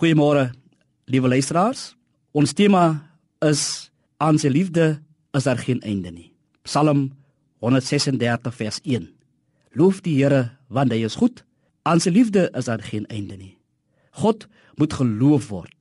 [0.00, 0.46] Goeiemôre,
[1.12, 1.90] liewe luisteraars.
[2.32, 3.02] Ons tema
[3.44, 4.94] is aan sy liefde
[5.36, 6.30] is daar geen einde nie.
[6.64, 7.10] Psalm
[7.60, 9.10] 136 vers 1.
[9.76, 11.44] Loof die Here want hy is goed.
[11.84, 13.58] Aan sy liefde is daar geen einde nie.
[14.16, 14.48] God
[14.80, 15.76] moet geloof word.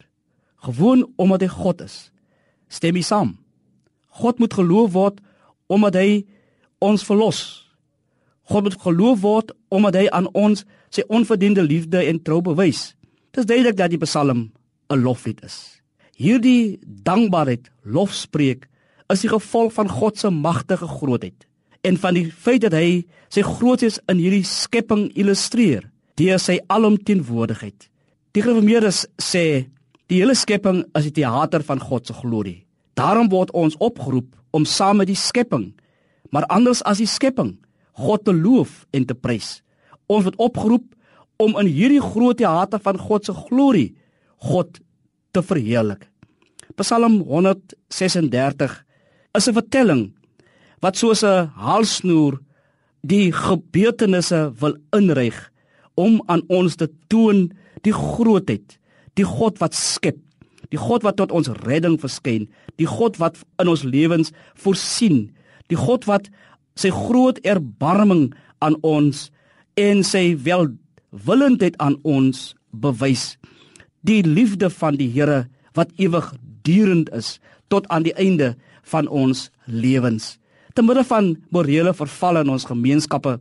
[0.67, 2.11] Gewoon omdat hy God is.
[2.67, 3.38] Stem mee saam.
[4.20, 5.23] God moet geloof word
[5.71, 6.25] omdat hy
[6.83, 7.71] ons verlos.
[8.51, 12.89] God moet geloof word omdat hy aan ons sy onverdiende liefde en trou bewys.
[13.30, 14.52] Dit is duidelik dat die Psalm
[14.89, 15.82] 'n loflied is.
[16.18, 18.68] Hierdie dankbaarheid, lofspreek,
[19.07, 21.47] is die gevolg van God se magtige grootheid
[21.82, 27.88] en van die feit dat hy sy grootheid's in hierdie skepping illustreer deur sy alomteenwoordigheid.
[28.36, 29.69] Die gereformeerdes sê
[30.07, 32.66] die hele skepping is die teater van God se glorie.
[32.94, 35.72] Daarom word ons opgeroep om saam met die skepping,
[36.31, 37.58] maar anders as die skepping,
[37.94, 39.61] God te loof en te prys.
[40.08, 40.95] Ons word opgeroep
[41.39, 43.95] om in hierdie groot teater van God se glorie
[44.44, 44.80] God
[45.31, 46.08] te verheerlik.
[46.80, 48.83] Psalm 136
[49.36, 50.13] is 'n vertelling
[50.81, 52.39] wat soos 'n halsnoer
[53.02, 55.52] die gebeurtenisse wil inryg
[55.95, 58.78] om aan ons te toon die grootheid,
[59.16, 60.17] die God wat skep,
[60.69, 62.47] die God wat tot ons redding verskyn,
[62.78, 65.31] die God wat in ons lewens voorsien,
[65.67, 66.30] die God wat
[66.75, 69.31] sy groot erbarming aan ons
[69.75, 70.67] en sy wel
[71.09, 73.38] willendheid aan ons bewys.
[74.02, 78.55] Die liefde van die Here wat ewig durend is tot aan die einde
[78.89, 80.38] van ons lewens.
[80.73, 83.38] Te midde van morele verval in ons gemeenskappe,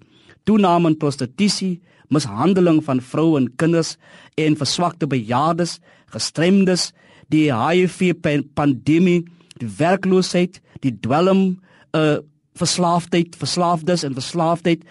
[0.49, 1.79] toename in prostitusie,
[2.13, 3.97] mishandeling van vroue en kinders
[4.41, 5.79] en verswakte bejaardes,
[6.13, 6.93] gestremdes,
[7.29, 8.15] die HIV
[8.57, 9.21] pandemie,
[9.61, 11.61] die werkloosheid, die dwelm,
[11.93, 12.19] 'n uh,
[12.59, 14.83] verslaafdheid, verslaafdes en verslaafdheid,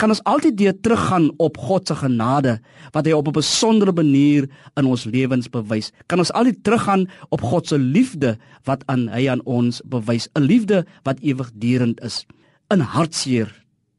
[0.00, 2.56] kan ons altyd weer teruggaan op God se genade
[2.94, 5.92] wat hy op 'n besondere manier in ons lewens bewys.
[6.06, 10.40] Kan ons altyd teruggaan op God se liefde wat aan hy aan ons bewys, 'n
[10.40, 12.26] liefde wat ewigdurend is.
[12.70, 13.52] In hartseer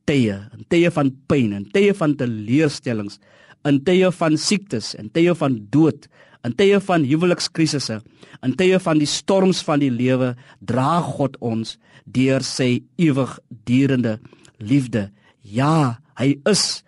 [0.05, 3.19] tye, in tye van pyn en tye van teleurstellings,
[3.63, 6.07] in tye van siektes en tye van dood,
[6.43, 8.01] in tye van huwelikskrisisse,
[8.43, 14.19] in tye van die storms van die lewe, dra God ons deur sy ewigdurende
[14.57, 16.83] liefde Ja, hy is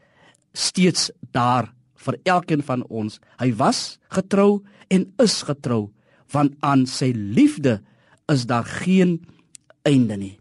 [0.54, 1.72] steeds daar
[2.06, 3.20] vir elkeen van ons.
[3.42, 4.62] Hy was getrou
[4.94, 5.90] en is getrou,
[6.34, 7.80] want aan sy liefde
[8.32, 9.20] is daar geen
[9.88, 10.36] einde nie.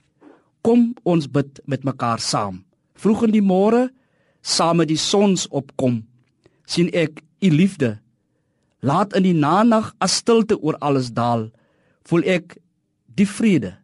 [0.63, 2.63] Kom ons bid met mekaar saam.
[2.95, 3.89] Vroeg in die môre,
[4.43, 6.03] saam met die sonsopkom,
[6.67, 7.97] sien ek u liefde.
[8.83, 11.51] Laat in die nag as stilte oor alles daal,
[12.07, 12.59] voel ek
[13.07, 13.77] die vrede.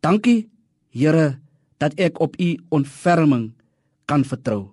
[0.00, 0.48] Dankie,
[0.96, 1.36] Here,
[1.76, 3.50] dat ek op u ontferming
[4.06, 4.70] kan vertrou.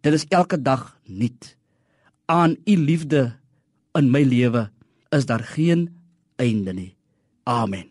[0.00, 1.56] Dit is elke dag nuut.
[2.24, 3.36] Aan u liefde
[3.92, 4.70] in my lewe
[5.08, 5.88] is daar geen
[6.36, 6.96] einde nie.
[7.42, 7.89] Amen.